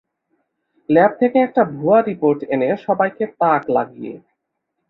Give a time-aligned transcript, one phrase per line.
[0.89, 4.15] Lab থেকে একটা ভুয়া রিপোর্ট এনে সবাইকে তাক লাগিয়ে।